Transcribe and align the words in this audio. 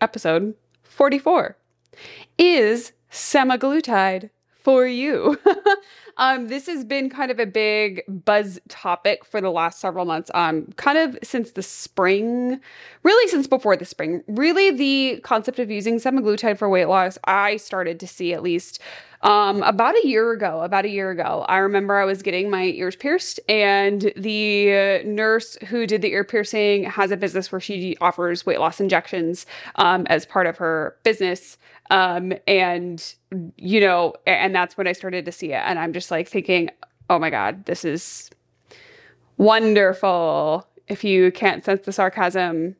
episode 0.00 0.54
44 0.82 1.56
is 2.38 2.92
semaglutide 3.10 4.30
for 4.62 4.86
you. 4.86 5.38
um, 6.16 6.48
this 6.48 6.66
has 6.66 6.84
been 6.84 7.10
kind 7.10 7.30
of 7.30 7.38
a 7.38 7.46
big 7.46 8.02
buzz 8.08 8.60
topic 8.68 9.24
for 9.24 9.40
the 9.40 9.50
last 9.50 9.80
several 9.80 10.04
months, 10.04 10.30
um, 10.34 10.66
kind 10.76 10.98
of 10.98 11.18
since 11.22 11.52
the 11.52 11.62
spring, 11.62 12.60
really 13.02 13.28
since 13.28 13.46
before 13.46 13.76
the 13.76 13.84
spring. 13.84 14.22
Really, 14.28 14.70
the 14.70 15.20
concept 15.22 15.58
of 15.58 15.70
using 15.70 15.96
semaglutide 15.96 16.58
for 16.58 16.68
weight 16.68 16.86
loss, 16.86 17.18
I 17.24 17.56
started 17.56 18.00
to 18.00 18.06
see 18.06 18.32
at 18.32 18.42
least 18.42 18.80
um, 19.22 19.62
about 19.62 19.96
a 20.02 20.08
year 20.08 20.32
ago, 20.32 20.62
about 20.62 20.86
a 20.86 20.88
year 20.88 21.10
ago, 21.10 21.44
I 21.46 21.58
remember 21.58 21.96
I 21.96 22.06
was 22.06 22.22
getting 22.22 22.48
my 22.48 22.64
ears 22.64 22.96
pierced, 22.96 23.38
and 23.48 24.12
the 24.16 25.02
nurse 25.04 25.58
who 25.68 25.86
did 25.86 26.00
the 26.00 26.12
ear 26.12 26.24
piercing 26.24 26.84
has 26.84 27.10
a 27.10 27.18
business 27.18 27.52
where 27.52 27.60
she 27.60 27.96
offers 28.00 28.46
weight 28.46 28.60
loss 28.60 28.80
injections 28.80 29.44
um, 29.74 30.06
as 30.06 30.24
part 30.24 30.46
of 30.46 30.56
her 30.56 30.96
business. 31.02 31.58
Um, 31.90 32.32
and, 32.46 33.14
you 33.56 33.80
know, 33.80 34.14
and 34.26 34.54
that's 34.54 34.76
when 34.76 34.86
I 34.86 34.92
started 34.92 35.24
to 35.24 35.32
see 35.32 35.52
it. 35.52 35.62
And 35.64 35.78
I'm 35.78 35.92
just 35.92 36.10
like 36.10 36.28
thinking, 36.28 36.70
oh 37.08 37.18
my 37.18 37.30
God, 37.30 37.64
this 37.66 37.84
is 37.84 38.30
wonderful. 39.36 40.66
If 40.86 41.02
you 41.04 41.32
can't 41.32 41.64
sense 41.64 41.84
the 41.84 41.92
sarcasm, 41.92 42.76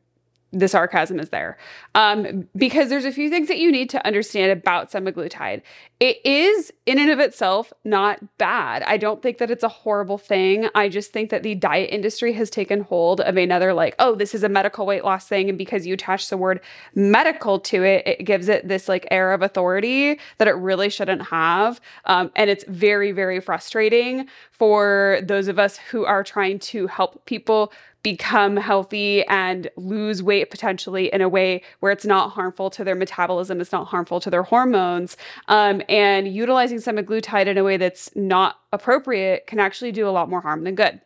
the 0.53 0.67
sarcasm 0.67 1.19
is 1.19 1.29
there 1.29 1.57
um, 1.95 2.47
because 2.55 2.89
there's 2.89 3.05
a 3.05 3.11
few 3.11 3.29
things 3.29 3.47
that 3.47 3.57
you 3.57 3.71
need 3.71 3.89
to 3.89 4.05
understand 4.05 4.51
about 4.51 4.91
semaglutide. 4.91 5.61
It 6.01 6.17
is, 6.25 6.73
in 6.85 6.99
and 6.99 7.09
of 7.09 7.19
itself, 7.19 7.71
not 7.85 8.37
bad. 8.37 8.83
I 8.83 8.97
don't 8.97 9.21
think 9.21 9.37
that 9.37 9.51
it's 9.51 9.63
a 9.63 9.69
horrible 9.69 10.17
thing. 10.17 10.67
I 10.75 10.89
just 10.89 11.13
think 11.13 11.29
that 11.29 11.43
the 11.43 11.55
diet 11.55 11.89
industry 11.91 12.33
has 12.33 12.49
taken 12.49 12.81
hold 12.81 13.21
of 13.21 13.37
another, 13.37 13.73
like, 13.73 13.95
oh, 13.99 14.15
this 14.15 14.33
is 14.33 14.43
a 14.43 14.49
medical 14.49 14.85
weight 14.85 15.05
loss 15.05 15.27
thing. 15.27 15.47
And 15.47 15.57
because 15.57 15.85
you 15.85 15.93
attach 15.93 16.29
the 16.29 16.37
word 16.37 16.59
medical 16.95 17.59
to 17.59 17.83
it, 17.83 18.05
it 18.07 18.25
gives 18.25 18.49
it 18.49 18.67
this 18.67 18.89
like 18.89 19.07
air 19.11 19.31
of 19.31 19.41
authority 19.41 20.19
that 20.37 20.47
it 20.47 20.53
really 20.53 20.89
shouldn't 20.89 21.21
have. 21.27 21.79
Um, 22.05 22.31
and 22.35 22.49
it's 22.49 22.65
very, 22.65 23.11
very 23.11 23.39
frustrating 23.39 24.27
for 24.51 25.19
those 25.23 25.47
of 25.47 25.59
us 25.59 25.77
who 25.77 26.05
are 26.05 26.23
trying 26.23 26.59
to 26.59 26.87
help 26.87 27.25
people 27.25 27.71
become 28.03 28.57
healthy 28.57 29.23
and 29.25 29.69
lose 29.75 30.23
weight 30.23 30.49
potentially 30.49 31.11
in 31.13 31.21
a 31.21 31.29
way 31.29 31.61
where 31.79 31.91
it's 31.91 32.05
not 32.05 32.31
harmful 32.31 32.69
to 32.71 32.83
their 32.83 32.95
metabolism, 32.95 33.61
it's 33.61 33.71
not 33.71 33.87
harmful 33.87 34.19
to 34.19 34.29
their 34.29 34.43
hormones. 34.43 35.17
Um, 35.47 35.81
and 35.87 36.27
utilizing 36.27 36.79
semaglutide 36.79 37.47
in 37.47 37.57
a 37.57 37.63
way 37.63 37.77
that's 37.77 38.15
not 38.15 38.59
appropriate 38.73 39.47
can 39.47 39.59
actually 39.59 39.91
do 39.91 40.07
a 40.07 40.11
lot 40.11 40.29
more 40.29 40.41
harm 40.41 40.63
than 40.63 40.75
good. 40.75 41.01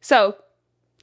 So, 0.00 0.36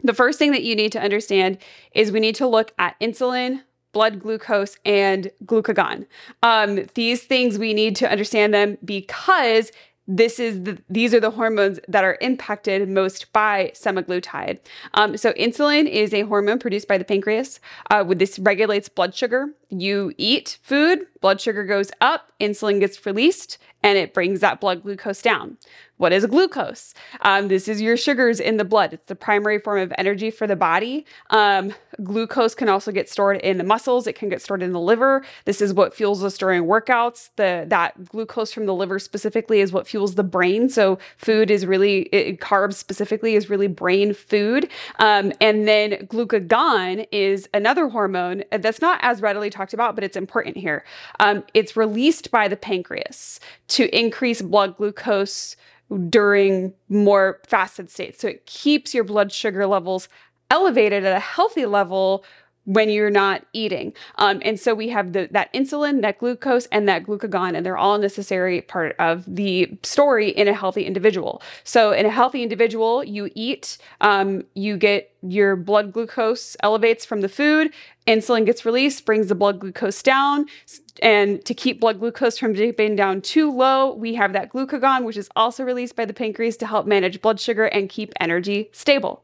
the 0.03 0.13
first 0.13 0.39
thing 0.39 0.51
that 0.51 0.63
you 0.63 0.75
need 0.75 0.91
to 0.93 0.99
understand 0.99 1.59
is 1.93 2.11
we 2.11 2.19
need 2.19 2.35
to 2.35 2.47
look 2.47 2.71
at 2.79 2.99
insulin, 2.99 3.61
blood 3.91 4.19
glucose, 4.19 4.77
and 4.83 5.29
glucagon. 5.45 6.07
Um, 6.41 6.87
these 6.95 7.23
things 7.23 7.59
we 7.59 7.73
need 7.73 7.95
to 7.97 8.09
understand 8.09 8.53
them 8.53 8.77
because 8.83 9.71
this 10.17 10.39
is 10.39 10.63
the, 10.63 10.77
these 10.89 11.13
are 11.13 11.21
the 11.21 11.31
hormones 11.31 11.79
that 11.87 12.03
are 12.03 12.17
impacted 12.19 12.89
most 12.89 13.31
by 13.31 13.71
semaglutide. 13.73 14.59
Um, 14.93 15.15
so 15.15 15.31
insulin 15.33 15.87
is 15.87 16.13
a 16.13 16.21
hormone 16.23 16.59
produced 16.59 16.87
by 16.87 16.97
the 16.97 17.05
pancreas. 17.05 17.61
Uh, 17.89 18.03
this 18.03 18.37
regulates 18.37 18.89
blood 18.89 19.15
sugar. 19.15 19.53
You 19.69 20.13
eat 20.17 20.57
food, 20.61 21.07
blood 21.21 21.39
sugar 21.39 21.63
goes 21.63 21.91
up, 22.01 22.33
insulin 22.41 22.81
gets 22.81 23.05
released, 23.05 23.57
and 23.83 23.97
it 23.97 24.13
brings 24.13 24.41
that 24.41 24.59
blood 24.59 24.83
glucose 24.83 25.21
down. 25.21 25.57
What 26.01 26.13
is 26.13 26.25
glucose? 26.25 26.95
Um, 27.21 27.47
this 27.47 27.67
is 27.67 27.79
your 27.79 27.95
sugars 27.95 28.39
in 28.39 28.57
the 28.57 28.65
blood. 28.65 28.91
It's 28.91 29.05
the 29.05 29.15
primary 29.15 29.59
form 29.59 29.79
of 29.79 29.93
energy 29.99 30.31
for 30.31 30.47
the 30.47 30.55
body. 30.55 31.05
Um, 31.29 31.75
glucose 32.03 32.55
can 32.55 32.69
also 32.69 32.91
get 32.91 33.07
stored 33.07 33.37
in 33.41 33.59
the 33.59 33.63
muscles. 33.63 34.07
It 34.07 34.13
can 34.13 34.27
get 34.27 34.41
stored 34.41 34.63
in 34.63 34.71
the 34.71 34.79
liver. 34.79 35.23
This 35.45 35.61
is 35.61 35.75
what 35.75 35.93
fuels 35.93 36.23
us 36.23 36.39
during 36.39 36.63
workouts. 36.63 37.29
The 37.35 37.65
that 37.67 38.05
glucose 38.05 38.51
from 38.51 38.65
the 38.65 38.73
liver 38.73 38.97
specifically 38.97 39.59
is 39.61 39.71
what 39.71 39.87
fuels 39.87 40.15
the 40.15 40.23
brain. 40.23 40.69
So 40.69 40.97
food 41.17 41.51
is 41.51 41.67
really 41.67 42.09
it, 42.11 42.39
carbs 42.39 42.73
specifically 42.73 43.35
is 43.35 43.51
really 43.51 43.67
brain 43.67 44.15
food. 44.15 44.71
Um, 44.97 45.31
and 45.39 45.67
then 45.67 46.07
glucagon 46.07 47.05
is 47.11 47.47
another 47.53 47.89
hormone 47.89 48.43
that's 48.49 48.81
not 48.81 48.99
as 49.03 49.21
readily 49.21 49.51
talked 49.51 49.75
about, 49.75 49.93
but 49.93 50.03
it's 50.03 50.17
important 50.17 50.57
here. 50.57 50.83
Um, 51.19 51.43
it's 51.53 51.77
released 51.77 52.31
by 52.31 52.47
the 52.47 52.57
pancreas 52.57 53.39
to 53.67 53.87
increase 53.95 54.41
blood 54.41 54.77
glucose 54.77 55.55
during 56.09 56.73
more 56.89 57.39
fasted 57.45 57.89
states. 57.89 58.19
So 58.21 58.29
it 58.29 58.45
keeps 58.45 58.93
your 58.93 59.03
blood 59.03 59.31
sugar 59.31 59.65
levels 59.65 60.07
elevated 60.49 61.05
at 61.05 61.15
a 61.15 61.19
healthy 61.19 61.65
level 61.65 62.25
when 62.65 62.89
you're 62.89 63.09
not 63.09 63.43
eating. 63.53 63.93
Um, 64.17 64.41
and 64.43 64.59
so 64.59 64.73
we 64.75 64.89
have 64.89 65.13
the, 65.13 65.27
that 65.31 65.51
insulin, 65.53 66.01
that 66.01 66.19
glucose, 66.19 66.67
and 66.67 66.87
that 66.87 67.03
glucagon, 67.05 67.55
and 67.55 67.65
they're 67.65 67.77
all 67.77 67.97
necessary 67.97 68.61
part 68.61 68.95
of 68.99 69.23
the 69.27 69.77
story 69.83 70.29
in 70.29 70.47
a 70.47 70.53
healthy 70.53 70.85
individual. 70.85 71.41
So 71.63 71.91
in 71.91 72.05
a 72.05 72.11
healthy 72.11 72.43
individual, 72.43 73.03
you 73.03 73.31
eat, 73.33 73.77
um, 74.01 74.43
you 74.53 74.77
get 74.77 75.11
your 75.23 75.55
blood 75.55 75.91
glucose 75.93 76.55
elevates 76.61 77.05
from 77.05 77.21
the 77.21 77.29
food, 77.29 77.71
insulin 78.07 78.45
gets 78.45 78.65
released, 78.65 79.05
brings 79.05 79.27
the 79.27 79.35
blood 79.35 79.59
glucose 79.59 80.01
down. 80.01 80.45
And 81.01 81.43
to 81.45 81.53
keep 81.53 81.79
blood 81.79 81.99
glucose 81.99 82.37
from 82.37 82.53
dipping 82.53 82.95
down 82.95 83.21
too 83.21 83.51
low, 83.51 83.93
we 83.93 84.15
have 84.15 84.33
that 84.33 84.51
glucagon, 84.51 85.03
which 85.03 85.17
is 85.17 85.29
also 85.35 85.63
released 85.63 85.95
by 85.95 86.05
the 86.05 86.13
pancreas 86.13 86.57
to 86.57 86.67
help 86.67 86.85
manage 86.85 87.21
blood 87.21 87.39
sugar 87.39 87.65
and 87.65 87.89
keep 87.89 88.13
energy 88.19 88.69
stable. 88.71 89.23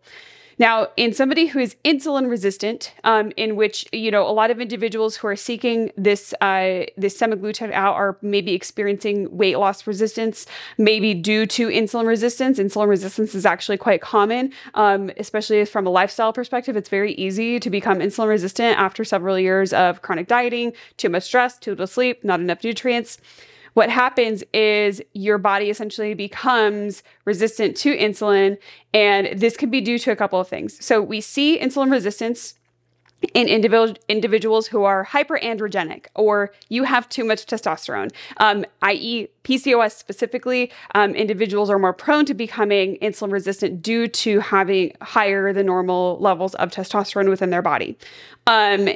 Now, 0.60 0.88
in 0.98 1.14
somebody 1.14 1.48
who 1.48 1.60
is 1.60 1.76
insulin 1.86 2.30
resistant, 2.30 2.94
um, 3.04 3.32
in 3.38 3.56
which 3.56 3.86
you 3.92 4.10
know 4.10 4.28
a 4.28 4.32
lot 4.32 4.50
of 4.50 4.60
individuals 4.60 5.18
who 5.18 5.28
are 5.28 5.36
seeking 5.36 5.92
this 5.96 6.34
uh, 6.42 6.86
this 6.98 7.20
semaglutide 7.20 7.72
out 7.72 7.96
are 7.96 8.18
maybe 8.22 8.54
experiencing 8.54 9.36
weight 9.36 9.58
loss 9.58 9.86
resistance, 9.86 10.48
maybe 10.78 11.14
due 11.14 11.46
to 11.46 11.68
insulin 11.68 12.08
resistance. 12.08 12.58
Insulin 12.58 12.88
resistance 12.88 13.36
is 13.36 13.46
actually 13.46 13.78
quite 13.78 14.02
common, 14.02 14.52
um, 14.74 15.12
especially 15.18 15.64
from 15.66 15.86
a 15.86 15.92
lifestyle 15.92 16.34
perspective. 16.34 16.76
It's 16.76 16.90
very 16.90 17.14
easy 17.14 17.60
to 17.60 17.70
become 17.70 18.00
insulin 18.00 18.30
resistant 18.30 18.80
after 18.80 19.04
several 19.04 19.38
years 19.38 19.74
of 19.74 20.02
chronic 20.02 20.28
dieting, 20.28 20.74
too 20.98 21.10
much 21.10 21.24
stress, 21.24 21.60
too 21.60 21.72
little 21.72 21.88
sleep, 21.88 22.24
not 22.24 22.40
enough 22.40 22.64
nutrients 22.64 23.20
what 23.78 23.92
happens 23.92 24.44
is 24.56 25.04
your 25.14 25.38
body 25.38 25.70
essentially 25.70 26.16
becomes 26.16 27.04
resistant 27.26 27.78
to 27.78 27.96
insulin. 27.96 28.58
And 28.92 29.40
this 29.40 29.56
could 29.56 29.70
be 29.70 29.82
due 29.82 30.00
to 30.00 30.10
a 30.10 30.16
couple 30.16 30.40
of 30.40 30.48
things. 30.48 30.84
So 30.84 31.00
we 31.00 31.22
see 31.22 31.60
insulin 31.60 31.92
resistance 31.92 32.56
in 33.36 33.48
individual 33.48 33.96
individuals 34.10 34.66
who 34.66 34.84
are 34.84 35.06
hyperandrogenic 35.06 36.08
or 36.16 36.54
you 36.70 36.86
have 36.86 37.08
too 37.10 37.24
much 37.24 37.46
testosterone, 37.46 38.12
um, 38.38 38.66
i.e., 38.82 39.28
PCOS 39.44 39.92
specifically, 39.92 40.72
um, 40.96 41.14
individuals 41.14 41.70
are 41.70 41.78
more 41.78 41.94
prone 41.94 42.26
to 42.26 42.34
becoming 42.34 42.98
insulin 43.00 43.32
resistant 43.32 43.84
due 43.84 44.08
to 44.08 44.40
having 44.40 44.92
higher 45.02 45.54
than 45.54 45.68
normal 45.68 46.18
levels 46.20 46.56
of 46.56 46.72
testosterone 46.72 47.30
within 47.30 47.52
their 47.52 47.62
body. 47.62 47.96
Um, 48.48 48.90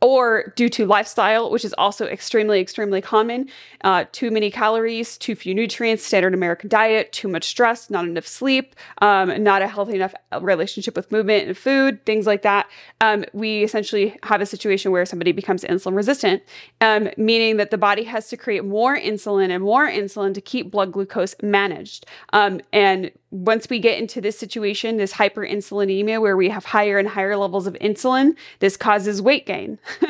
or 0.00 0.52
due 0.56 0.68
to 0.70 0.86
lifestyle, 0.86 1.50
which 1.50 1.64
is 1.64 1.74
also 1.76 2.06
extremely, 2.06 2.60
extremely 2.60 3.00
common. 3.00 3.48
Uh, 3.82 4.04
too 4.12 4.30
many 4.30 4.50
calories, 4.50 5.18
too 5.18 5.34
few 5.34 5.54
nutrients, 5.54 6.04
standard 6.04 6.32
American 6.32 6.68
diet, 6.68 7.12
too 7.12 7.28
much 7.28 7.44
stress, 7.44 7.90
not 7.90 8.04
enough 8.04 8.26
sleep, 8.26 8.74
um, 9.02 9.42
not 9.42 9.60
a 9.60 9.68
healthy 9.68 9.94
enough 9.94 10.14
relationship 10.40 10.96
with 10.96 11.12
movement 11.12 11.46
and 11.48 11.56
food, 11.56 12.04
things 12.06 12.26
like 12.26 12.42
that. 12.42 12.66
Um, 13.00 13.24
we 13.32 13.62
essentially 13.62 14.16
have 14.22 14.40
a 14.40 14.46
situation 14.46 14.90
where 14.90 15.04
somebody 15.04 15.32
becomes 15.32 15.64
insulin 15.64 15.94
resistant, 15.94 16.42
um, 16.80 17.10
meaning 17.16 17.58
that 17.58 17.70
the 17.70 17.78
body 17.78 18.04
has 18.04 18.28
to 18.28 18.36
create 18.36 18.64
more 18.64 18.98
insulin 18.98 19.50
and 19.50 19.62
more 19.62 19.88
insulin 19.88 20.32
to 20.34 20.40
keep 20.40 20.70
blood 20.70 20.92
glucose 20.92 21.34
managed. 21.42 22.06
Um, 22.32 22.60
and 22.72 23.10
once 23.30 23.68
we 23.70 23.78
get 23.78 23.98
into 23.98 24.20
this 24.20 24.38
situation, 24.38 24.96
this 24.96 25.14
hyperinsulinemia, 25.14 26.20
where 26.20 26.36
we 26.36 26.48
have 26.48 26.64
higher 26.64 26.98
and 26.98 27.08
higher 27.08 27.36
levels 27.36 27.66
of 27.66 27.74
insulin, 27.74 28.34
this 28.58 28.76
causes 28.76 29.22
weight 29.22 29.46
gain. 29.46 29.78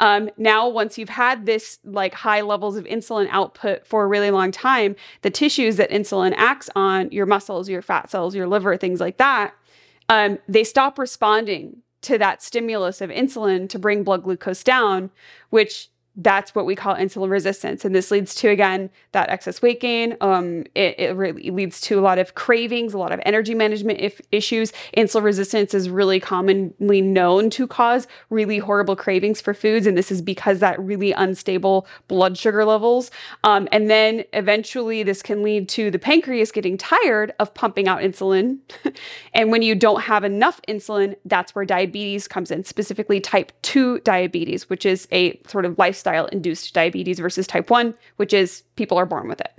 um, 0.00 0.30
now, 0.38 0.68
once 0.68 0.96
you've 0.96 1.10
had 1.10 1.44
this 1.44 1.78
like 1.84 2.14
high 2.14 2.40
levels 2.40 2.76
of 2.76 2.84
insulin 2.84 3.28
output 3.30 3.86
for 3.86 4.04
a 4.04 4.06
really 4.06 4.30
long 4.30 4.50
time, 4.50 4.96
the 5.20 5.30
tissues 5.30 5.76
that 5.76 5.90
insulin 5.90 6.32
acts 6.36 6.70
on, 6.74 7.10
your 7.12 7.26
muscles, 7.26 7.68
your 7.68 7.82
fat 7.82 8.10
cells, 8.10 8.34
your 8.34 8.48
liver, 8.48 8.76
things 8.76 9.00
like 9.00 9.18
that, 9.18 9.54
um, 10.08 10.38
they 10.48 10.64
stop 10.64 10.98
responding 10.98 11.82
to 12.02 12.18
that 12.18 12.42
stimulus 12.42 13.00
of 13.00 13.10
insulin 13.10 13.68
to 13.68 13.78
bring 13.78 14.02
blood 14.02 14.24
glucose 14.24 14.64
down, 14.64 15.10
which 15.50 15.88
that's 16.16 16.54
what 16.54 16.66
we 16.66 16.76
call 16.76 16.94
insulin 16.94 17.30
resistance. 17.30 17.84
And 17.84 17.94
this 17.94 18.10
leads 18.10 18.34
to, 18.36 18.48
again, 18.50 18.90
that 19.12 19.30
excess 19.30 19.62
weight 19.62 19.80
gain. 19.80 20.16
Um, 20.20 20.64
it, 20.74 20.98
it 20.98 21.16
really 21.16 21.50
leads 21.50 21.80
to 21.82 21.98
a 21.98 22.02
lot 22.02 22.18
of 22.18 22.34
cravings, 22.34 22.92
a 22.92 22.98
lot 22.98 23.12
of 23.12 23.20
energy 23.24 23.54
management 23.54 23.98
if, 23.98 24.20
issues. 24.30 24.72
Insulin 24.94 25.22
resistance 25.22 25.72
is 25.72 25.88
really 25.88 26.20
commonly 26.20 27.00
known 27.00 27.48
to 27.50 27.66
cause 27.66 28.06
really 28.28 28.58
horrible 28.58 28.94
cravings 28.94 29.40
for 29.40 29.54
foods. 29.54 29.86
And 29.86 29.96
this 29.96 30.12
is 30.12 30.20
because 30.20 30.58
that 30.58 30.78
really 30.78 31.12
unstable 31.12 31.86
blood 32.08 32.36
sugar 32.36 32.66
levels. 32.66 33.10
Um, 33.42 33.66
and 33.72 33.88
then 33.88 34.24
eventually 34.34 35.02
this 35.02 35.22
can 35.22 35.42
lead 35.42 35.66
to 35.70 35.90
the 35.90 35.98
pancreas 35.98 36.52
getting 36.52 36.76
tired 36.76 37.32
of 37.38 37.54
pumping 37.54 37.88
out 37.88 38.00
insulin. 38.00 38.58
and 39.32 39.50
when 39.50 39.62
you 39.62 39.74
don't 39.74 40.02
have 40.02 40.24
enough 40.24 40.60
insulin, 40.68 41.16
that's 41.24 41.54
where 41.54 41.64
diabetes 41.64 42.28
comes 42.28 42.50
in, 42.50 42.64
specifically 42.64 43.18
type 43.18 43.50
2 43.62 44.00
diabetes, 44.00 44.68
which 44.68 44.84
is 44.84 45.08
a 45.10 45.40
sort 45.48 45.64
of 45.64 45.78
life 45.78 46.01
lifestyle 46.02 46.26
induced 46.26 46.74
diabetes 46.74 47.18
versus 47.18 47.46
type 47.46 47.70
1, 47.70 47.94
which 48.16 48.32
is 48.32 48.62
people 48.76 48.98
are 48.98 49.06
born 49.06 49.28
with 49.28 49.40
it. 49.40 49.52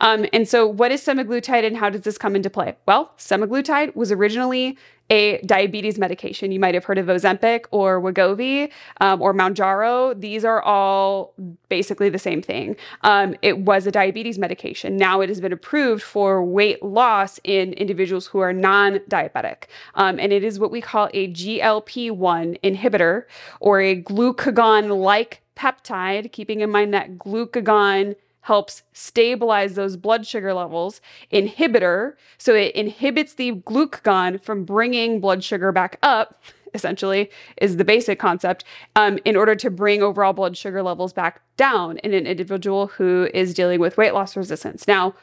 Um, 0.00 0.26
and 0.32 0.48
so, 0.48 0.66
what 0.66 0.92
is 0.92 1.04
semaglutide 1.04 1.66
and 1.66 1.76
how 1.76 1.90
does 1.90 2.02
this 2.02 2.18
come 2.18 2.36
into 2.36 2.50
play? 2.50 2.76
Well, 2.86 3.12
semaglutide 3.18 3.96
was 3.96 4.12
originally 4.12 4.78
a 5.10 5.40
diabetes 5.42 5.98
medication. 5.98 6.52
You 6.52 6.60
might 6.60 6.74
have 6.74 6.84
heard 6.84 6.98
of 6.98 7.06
Ozempic 7.06 7.64
or 7.70 8.00
Wegovy 8.00 8.70
um, 9.00 9.22
or 9.22 9.32
Mounjaro. 9.32 10.18
These 10.20 10.44
are 10.44 10.60
all 10.62 11.34
basically 11.68 12.10
the 12.10 12.18
same 12.18 12.42
thing. 12.42 12.76
Um, 13.02 13.34
it 13.40 13.60
was 13.60 13.86
a 13.86 13.90
diabetes 13.90 14.38
medication. 14.38 14.96
Now 14.96 15.20
it 15.20 15.28
has 15.28 15.40
been 15.40 15.52
approved 15.52 16.02
for 16.02 16.44
weight 16.44 16.82
loss 16.82 17.40
in 17.44 17.72
individuals 17.74 18.26
who 18.26 18.40
are 18.40 18.52
non 18.52 18.98
diabetic. 19.10 19.64
Um, 19.94 20.18
and 20.18 20.32
it 20.32 20.44
is 20.44 20.58
what 20.58 20.70
we 20.70 20.80
call 20.80 21.08
a 21.14 21.32
GLP 21.32 22.10
1 22.10 22.58
inhibitor 22.62 23.24
or 23.60 23.80
a 23.80 24.02
glucagon 24.02 25.02
like 25.02 25.42
peptide, 25.58 26.32
keeping 26.32 26.60
in 26.60 26.70
mind 26.70 26.94
that 26.94 27.18
glucagon 27.18 28.14
helps 28.42 28.82
stabilize 28.92 29.74
those 29.74 29.96
blood 29.96 30.26
sugar 30.26 30.54
levels, 30.54 31.00
inhibitor, 31.32 32.14
so 32.38 32.54
it 32.54 32.74
inhibits 32.74 33.34
the 33.34 33.52
glucagon 33.52 34.42
from 34.42 34.64
bringing 34.64 35.20
blood 35.20 35.44
sugar 35.44 35.72
back 35.72 35.98
up. 36.02 36.40
Essentially, 36.74 37.30
is 37.62 37.78
the 37.78 37.84
basic 37.84 38.18
concept 38.18 38.62
um, 38.94 39.18
in 39.24 39.36
order 39.36 39.54
to 39.54 39.70
bring 39.70 40.02
overall 40.02 40.34
blood 40.34 40.54
sugar 40.54 40.82
levels 40.82 41.14
back 41.14 41.40
down 41.56 41.96
in 41.98 42.12
an 42.12 42.26
individual 42.26 42.88
who 42.88 43.26
is 43.32 43.54
dealing 43.54 43.80
with 43.80 43.96
weight 43.96 44.12
loss 44.12 44.36
resistance. 44.36 44.86
Now, 44.86 45.14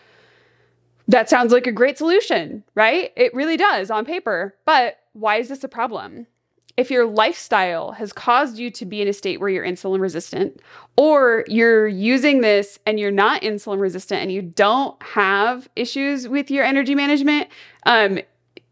that 1.07 1.29
sounds 1.29 1.53
like 1.53 1.67
a 1.67 1.71
great 1.71 1.99
solution, 1.99 2.63
right? 2.73 3.13
It 3.15 3.31
really 3.33 3.57
does 3.57 3.91
on 3.91 4.05
paper. 4.05 4.55
But 4.65 4.97
why 5.13 5.37
is 5.37 5.49
this 5.49 5.63
a 5.63 5.67
problem? 5.67 6.25
If 6.77 6.91
your 6.91 7.05
lifestyle 7.05 7.93
has 7.93 8.11
caused 8.11 8.57
you 8.57 8.69
to 8.71 8.85
be 8.85 9.01
in 9.01 9.07
a 9.07 9.13
state 9.13 9.39
where 9.39 9.49
you're 9.49 9.65
insulin 9.65 10.01
resistant, 10.01 10.59
or 10.97 11.45
you're 11.47 11.87
using 11.87 12.41
this 12.41 12.79
and 12.85 12.99
you're 12.99 13.11
not 13.11 13.41
insulin 13.41 13.79
resistant 13.79 14.21
and 14.21 14.31
you 14.31 14.41
don't 14.41 15.01
have 15.01 15.69
issues 15.75 16.27
with 16.27 16.51
your 16.51 16.65
energy 16.65 16.95
management, 16.95 17.47
um, 17.85 18.19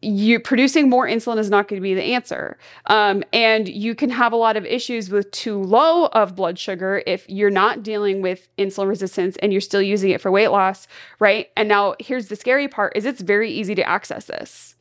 you 0.01 0.39
producing 0.39 0.89
more 0.89 1.07
insulin 1.07 1.37
is 1.37 1.49
not 1.49 1.67
going 1.67 1.81
to 1.81 1.83
be 1.83 1.93
the 1.93 2.03
answer. 2.13 2.57
Um, 2.87 3.23
and 3.31 3.67
you 3.69 3.95
can 3.95 4.09
have 4.09 4.33
a 4.33 4.35
lot 4.35 4.57
of 4.57 4.65
issues 4.65 5.09
with 5.09 5.31
too 5.31 5.61
low 5.61 6.07
of 6.07 6.35
blood 6.35 6.59
sugar 6.59 7.01
if 7.07 7.29
you're 7.29 7.49
not 7.49 7.83
dealing 7.83 8.21
with 8.21 8.49
insulin 8.57 8.89
resistance 8.89 9.37
and 9.37 9.53
you're 9.53 9.61
still 9.61 9.81
using 9.81 10.09
it 10.09 10.19
for 10.19 10.29
weight 10.29 10.49
loss, 10.49 10.87
right? 11.19 11.49
And 11.55 11.69
now 11.69 11.95
here's 11.99 12.27
the 12.27 12.35
scary 12.35 12.67
part 12.67 12.97
is 12.97 13.05
it's 13.05 13.21
very 13.21 13.51
easy 13.51 13.75
to 13.75 13.87
access 13.87 14.25
this 14.25 14.72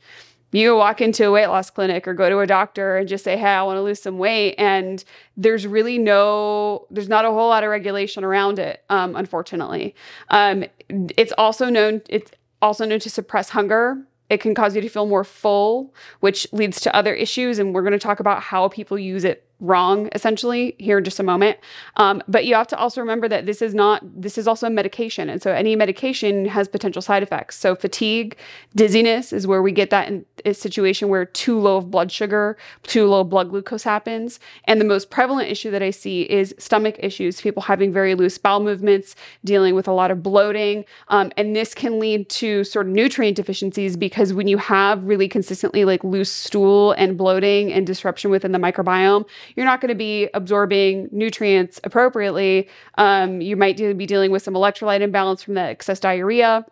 you 0.52 0.76
walk 0.76 1.00
into 1.00 1.26
a 1.26 1.30
weight 1.30 1.46
loss 1.48 1.70
clinic 1.70 2.06
or 2.06 2.14
go 2.14 2.28
to 2.28 2.38
a 2.38 2.46
doctor 2.46 2.96
and 2.96 3.08
just 3.08 3.24
say, 3.24 3.36
Hey, 3.36 3.48
I 3.48 3.62
want 3.62 3.78
to 3.78 3.82
lose 3.82 4.02
some 4.02 4.18
weight. 4.18 4.54
And 4.58 5.02
there's 5.36 5.66
really 5.66 5.98
no, 5.98 6.86
there's 6.90 7.08
not 7.08 7.24
a 7.24 7.30
whole 7.30 7.48
lot 7.48 7.64
of 7.64 7.70
regulation 7.70 8.22
around 8.22 8.58
it, 8.58 8.84
um, 8.90 9.16
unfortunately. 9.16 9.94
Um, 10.28 10.64
it's 10.88 11.32
also 11.38 11.68
known, 11.68 12.02
it's 12.08 12.30
also 12.60 12.84
known 12.84 13.00
to 13.00 13.10
suppress 13.10 13.50
hunger. 13.50 13.98
It 14.30 14.40
can 14.40 14.54
cause 14.54 14.74
you 14.74 14.80
to 14.80 14.88
feel 14.88 15.06
more 15.06 15.24
full, 15.24 15.94
which 16.20 16.50
leads 16.52 16.80
to 16.82 16.94
other 16.96 17.12
issues. 17.14 17.58
And 17.58 17.74
we're 17.74 17.82
going 17.82 17.92
to 17.92 17.98
talk 17.98 18.20
about 18.20 18.42
how 18.42 18.68
people 18.68 18.98
use 18.98 19.24
it 19.24 19.44
wrong 19.62 20.08
essentially 20.12 20.74
here 20.78 20.98
in 20.98 21.04
just 21.04 21.20
a 21.20 21.22
moment. 21.22 21.56
Um, 21.96 22.20
but 22.26 22.44
you 22.44 22.54
have 22.56 22.66
to 22.66 22.76
also 22.76 23.00
remember 23.00 23.28
that 23.28 23.46
this 23.46 23.62
is 23.62 23.74
not 23.74 24.02
this 24.20 24.36
is 24.36 24.48
also 24.48 24.66
a 24.66 24.70
medication. 24.70 25.30
And 25.30 25.40
so 25.40 25.52
any 25.52 25.76
medication 25.76 26.46
has 26.46 26.68
potential 26.68 27.00
side 27.00 27.22
effects. 27.22 27.56
So 27.56 27.76
fatigue 27.76 28.36
dizziness 28.74 29.32
is 29.32 29.46
where 29.46 29.62
we 29.62 29.70
get 29.70 29.90
that 29.90 30.08
in 30.08 30.26
a 30.44 30.52
situation 30.52 31.08
where 31.08 31.24
too 31.24 31.58
low 31.58 31.76
of 31.76 31.90
blood 31.90 32.10
sugar 32.10 32.58
too 32.82 33.06
low 33.06 33.22
blood 33.22 33.50
glucose 33.50 33.84
happens. 33.84 34.40
And 34.64 34.80
the 34.80 34.84
most 34.84 35.10
prevalent 35.10 35.48
issue 35.48 35.70
that 35.70 35.82
i 35.82 35.90
see 35.90 36.22
is 36.22 36.54
stomach 36.58 36.96
issues 36.98 37.40
people 37.40 37.62
having 37.62 37.92
very 37.92 38.16
loose 38.16 38.36
bowel 38.38 38.60
movements 38.60 39.14
dealing 39.44 39.76
with 39.76 39.86
a 39.86 39.92
lot 39.92 40.10
of 40.10 40.22
bloating. 40.22 40.84
Um, 41.08 41.30
and 41.36 41.54
this 41.54 41.72
can 41.72 42.00
lead 42.00 42.28
to 42.30 42.64
sort 42.64 42.86
of 42.86 42.92
nutrient 42.92 43.36
deficiencies 43.36 43.96
because 43.96 44.32
when 44.32 44.48
you 44.48 44.58
have 44.58 45.04
really 45.04 45.28
consistently 45.28 45.84
like 45.84 46.02
loose 46.02 46.32
stool 46.32 46.92
and 46.92 47.16
bloating 47.16 47.72
and 47.72 47.86
disruption 47.86 48.32
within 48.32 48.50
the 48.50 48.58
microbiome 48.58 49.24
you're 49.56 49.66
not 49.66 49.80
going 49.80 49.88
to 49.88 49.94
be 49.94 50.28
absorbing 50.34 51.08
nutrients 51.12 51.80
appropriately. 51.84 52.68
Um, 52.98 53.40
you 53.40 53.56
might 53.56 53.76
be 53.76 54.06
dealing 54.06 54.30
with 54.30 54.42
some 54.42 54.54
electrolyte 54.54 55.00
imbalance 55.00 55.42
from 55.42 55.54
the 55.54 55.62
excess 55.62 56.00
diarrhea. 56.00 56.64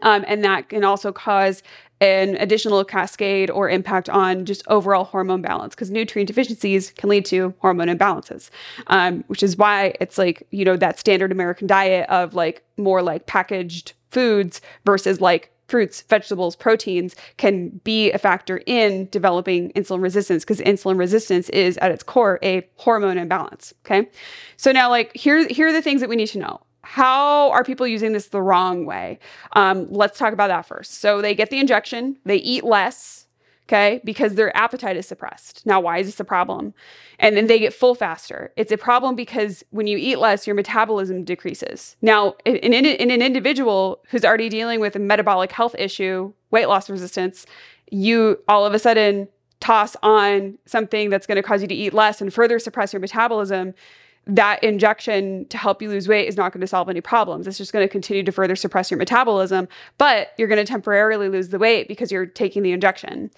Um, 0.00 0.24
and 0.26 0.42
that 0.44 0.70
can 0.70 0.84
also 0.84 1.12
cause 1.12 1.62
an 2.00 2.36
additional 2.38 2.84
cascade 2.84 3.48
or 3.48 3.70
impact 3.70 4.08
on 4.08 4.44
just 4.44 4.66
overall 4.66 5.04
hormone 5.04 5.40
balance 5.40 5.74
because 5.74 5.90
nutrient 5.90 6.26
deficiencies 6.26 6.90
can 6.90 7.08
lead 7.08 7.24
to 7.26 7.54
hormone 7.60 7.86
imbalances, 7.86 8.50
um, 8.88 9.22
which 9.28 9.42
is 9.42 9.56
why 9.56 9.94
it's 10.00 10.18
like, 10.18 10.44
you 10.50 10.64
know, 10.64 10.76
that 10.76 10.98
standard 10.98 11.30
American 11.30 11.68
diet 11.68 12.08
of 12.08 12.34
like 12.34 12.64
more 12.76 13.02
like 13.02 13.26
packaged 13.26 13.92
foods 14.10 14.60
versus 14.84 15.20
like 15.20 15.52
fruits, 15.72 16.02
vegetables, 16.02 16.54
proteins 16.54 17.16
can 17.38 17.70
be 17.82 18.12
a 18.12 18.18
factor 18.18 18.60
in 18.66 19.08
developing 19.10 19.72
insulin 19.72 20.02
resistance 20.02 20.44
because 20.44 20.60
insulin 20.60 20.98
resistance 20.98 21.48
is 21.48 21.78
at 21.78 21.90
its 21.90 22.02
core 22.02 22.38
a 22.42 22.68
hormone 22.76 23.16
imbalance. 23.16 23.72
Okay. 23.86 24.06
So 24.58 24.70
now, 24.70 24.90
like, 24.90 25.16
here, 25.16 25.48
here 25.48 25.68
are 25.68 25.72
the 25.72 25.80
things 25.80 26.02
that 26.02 26.10
we 26.10 26.16
need 26.16 26.26
to 26.26 26.38
know. 26.38 26.60
How 26.82 27.50
are 27.52 27.64
people 27.64 27.86
using 27.86 28.12
this 28.12 28.28
the 28.28 28.42
wrong 28.42 28.84
way? 28.84 29.18
Um, 29.52 29.90
let's 29.90 30.18
talk 30.18 30.34
about 30.34 30.48
that 30.48 30.66
first. 30.66 31.00
So 31.00 31.22
they 31.22 31.34
get 31.34 31.48
the 31.48 31.58
injection, 31.58 32.18
they 32.26 32.36
eat 32.36 32.64
less, 32.64 33.21
okay, 33.68 34.00
because 34.04 34.34
their 34.34 34.54
appetite 34.56 34.96
is 34.96 35.06
suppressed. 35.06 35.64
Now, 35.64 35.80
why 35.80 35.98
is 35.98 36.06
this 36.06 36.20
a 36.20 36.24
problem? 36.24 36.74
And 37.18 37.36
then 37.36 37.46
they 37.46 37.58
get 37.58 37.72
full 37.72 37.94
faster. 37.94 38.52
It's 38.56 38.72
a 38.72 38.76
problem 38.76 39.14
because 39.14 39.64
when 39.70 39.86
you 39.86 39.96
eat 39.96 40.16
less, 40.16 40.46
your 40.46 40.56
metabolism 40.56 41.24
decreases. 41.24 41.96
Now, 42.02 42.34
in, 42.44 42.56
in, 42.56 42.84
in 42.84 43.10
an 43.10 43.22
individual 43.22 44.02
who's 44.10 44.24
already 44.24 44.48
dealing 44.48 44.80
with 44.80 44.96
a 44.96 44.98
metabolic 44.98 45.52
health 45.52 45.74
issue, 45.78 46.32
weight 46.50 46.66
loss 46.66 46.90
resistance, 46.90 47.46
you 47.90 48.38
all 48.48 48.66
of 48.66 48.74
a 48.74 48.78
sudden 48.78 49.28
toss 49.60 49.96
on 50.02 50.58
something 50.66 51.08
that's 51.08 51.26
going 51.26 51.36
to 51.36 51.42
cause 51.42 51.62
you 51.62 51.68
to 51.68 51.74
eat 51.74 51.94
less 51.94 52.20
and 52.20 52.34
further 52.34 52.58
suppress 52.58 52.92
your 52.92 53.00
metabolism 53.00 53.74
that 54.26 54.62
injection 54.62 55.46
to 55.48 55.58
help 55.58 55.82
you 55.82 55.88
lose 55.88 56.06
weight 56.06 56.28
is 56.28 56.36
not 56.36 56.52
going 56.52 56.60
to 56.60 56.66
solve 56.66 56.88
any 56.88 57.00
problems. 57.00 57.46
It's 57.46 57.58
just 57.58 57.72
going 57.72 57.84
to 57.84 57.90
continue 57.90 58.22
to 58.22 58.32
further 58.32 58.54
suppress 58.54 58.90
your 58.90 58.98
metabolism, 58.98 59.68
but 59.98 60.32
you're 60.38 60.48
going 60.48 60.64
to 60.64 60.70
temporarily 60.70 61.28
lose 61.28 61.48
the 61.48 61.58
weight 61.58 61.88
because 61.88 62.12
you're 62.12 62.26
taking 62.26 62.62
the 62.62 62.72
injection. 62.72 63.30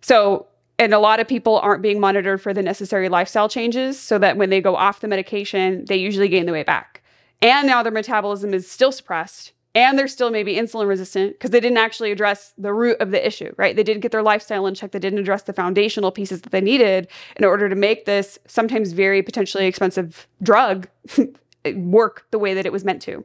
So, 0.00 0.46
and 0.78 0.94
a 0.94 0.98
lot 0.98 1.20
of 1.20 1.26
people 1.26 1.58
aren't 1.58 1.82
being 1.82 2.00
monitored 2.00 2.40
for 2.40 2.54
the 2.54 2.62
necessary 2.62 3.08
lifestyle 3.08 3.48
changes 3.48 3.98
so 3.98 4.18
that 4.18 4.36
when 4.36 4.50
they 4.50 4.60
go 4.60 4.76
off 4.76 5.00
the 5.00 5.08
medication, 5.08 5.84
they 5.86 5.96
usually 5.96 6.28
gain 6.28 6.46
the 6.46 6.52
weight 6.52 6.66
back. 6.66 7.02
And 7.42 7.66
now 7.66 7.82
their 7.82 7.92
metabolism 7.92 8.54
is 8.54 8.70
still 8.70 8.92
suppressed 8.92 9.52
and 9.74 9.98
they're 9.98 10.08
still 10.08 10.30
maybe 10.30 10.56
insulin 10.56 10.88
resistant 10.88 11.32
because 11.32 11.50
they 11.50 11.60
didn't 11.60 11.78
actually 11.78 12.10
address 12.10 12.52
the 12.58 12.72
root 12.72 12.96
of 13.00 13.12
the 13.12 13.24
issue, 13.24 13.52
right? 13.56 13.76
They 13.76 13.84
didn't 13.84 14.00
get 14.00 14.12
their 14.12 14.22
lifestyle 14.22 14.66
in 14.66 14.74
check. 14.74 14.90
They 14.90 14.98
didn't 14.98 15.20
address 15.20 15.42
the 15.42 15.52
foundational 15.52 16.10
pieces 16.10 16.42
that 16.42 16.50
they 16.50 16.60
needed 16.60 17.06
in 17.36 17.44
order 17.44 17.68
to 17.68 17.76
make 17.76 18.04
this 18.04 18.38
sometimes 18.46 18.92
very 18.92 19.22
potentially 19.22 19.66
expensive 19.66 20.26
drug 20.42 20.88
work 21.74 22.26
the 22.30 22.38
way 22.38 22.54
that 22.54 22.66
it 22.66 22.72
was 22.72 22.84
meant 22.84 23.02
to. 23.02 23.24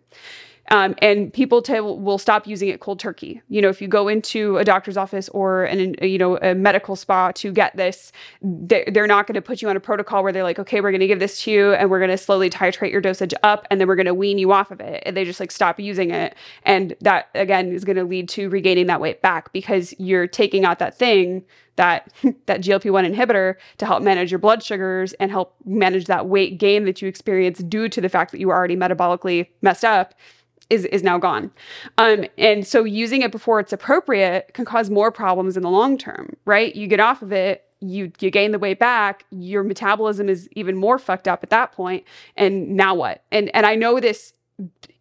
Um, 0.71 0.95
and 0.99 1.31
people 1.31 1.61
t- 1.61 1.79
will 1.79 2.17
stop 2.17 2.47
using 2.47 2.69
it 2.69 2.79
cold 2.79 2.99
turkey. 2.99 3.41
You 3.49 3.61
know, 3.61 3.69
if 3.69 3.81
you 3.81 3.87
go 3.87 4.07
into 4.07 4.57
a 4.57 4.63
doctor's 4.63 4.97
office 4.97 5.29
or 5.29 5.65
an, 5.65 5.95
you 6.01 6.17
know, 6.17 6.37
a 6.37 6.55
medical 6.55 6.95
spa 6.95 7.31
to 7.33 7.51
get 7.51 7.75
this, 7.75 8.11
they're 8.41 9.07
not 9.07 9.27
going 9.27 9.35
to 9.35 9.41
put 9.41 9.61
you 9.61 9.69
on 9.69 9.77
a 9.77 9.79
protocol 9.79 10.23
where 10.23 10.31
they're 10.31 10.43
like, 10.43 10.57
okay, 10.57 10.81
we're 10.81 10.91
going 10.91 11.01
to 11.01 11.07
give 11.07 11.19
this 11.19 11.43
to 11.43 11.51
you 11.51 11.73
and 11.73 11.89
we're 11.89 11.99
going 11.99 12.09
to 12.09 12.17
slowly 12.17 12.49
titrate 12.49 12.91
your 12.91 13.01
dosage 13.01 13.33
up 13.43 13.67
and 13.69 13.79
then 13.79 13.87
we're 13.87 13.95
going 13.95 14.05
to 14.07 14.13
wean 14.13 14.37
you 14.37 14.51
off 14.51 14.71
of 14.71 14.79
it. 14.79 15.03
And 15.05 15.15
they 15.15 15.23
just 15.23 15.39
like 15.39 15.51
stop 15.51 15.79
using 15.79 16.09
it. 16.09 16.35
And 16.63 16.95
that 17.01 17.29
again 17.35 17.71
is 17.71 17.85
going 17.85 17.97
to 17.97 18.03
lead 18.03 18.27
to 18.29 18.49
regaining 18.49 18.87
that 18.87 18.99
weight 18.99 19.21
back 19.21 19.53
because 19.53 19.93
you're 19.99 20.27
taking 20.27 20.65
out 20.65 20.79
that 20.79 20.97
thing 20.97 21.45
that 21.75 22.11
that 22.45 22.61
GLP-1 22.61 23.13
inhibitor 23.13 23.55
to 23.77 23.85
help 23.85 24.01
manage 24.01 24.31
your 24.31 24.39
blood 24.39 24.63
sugars 24.63 25.13
and 25.13 25.29
help 25.29 25.55
manage 25.65 26.05
that 26.05 26.27
weight 26.27 26.57
gain 26.57 26.85
that 26.85 27.01
you 27.01 27.07
experience 27.07 27.59
due 27.59 27.87
to 27.89 28.01
the 28.01 28.09
fact 28.09 28.31
that 28.31 28.39
you 28.39 28.47
were 28.47 28.55
already 28.55 28.75
metabolically 28.75 29.47
messed 29.61 29.85
up 29.85 30.15
is 30.69 30.85
is 30.85 31.03
now 31.03 31.17
gone. 31.17 31.51
Um, 31.97 32.25
and 32.37 32.65
so 32.65 32.83
using 32.83 33.21
it 33.21 33.31
before 33.31 33.59
it's 33.59 33.73
appropriate 33.73 34.53
can 34.53 34.65
cause 34.65 34.89
more 34.89 35.11
problems 35.11 35.57
in 35.57 35.63
the 35.63 35.69
long 35.69 35.97
term, 35.97 36.35
right? 36.45 36.75
You 36.75 36.87
get 36.87 36.99
off 36.99 37.21
of 37.21 37.31
it, 37.31 37.65
you 37.81 38.11
you 38.19 38.31
gain 38.31 38.51
the 38.51 38.59
weight 38.59 38.79
back, 38.79 39.25
your 39.31 39.63
metabolism 39.63 40.29
is 40.29 40.49
even 40.53 40.75
more 40.75 40.97
fucked 40.97 41.27
up 41.27 41.43
at 41.43 41.49
that 41.49 41.71
point. 41.71 42.03
And 42.35 42.75
now 42.75 42.95
what? 42.95 43.23
And 43.31 43.53
and 43.55 43.65
I 43.65 43.75
know 43.75 43.99
this 43.99 44.33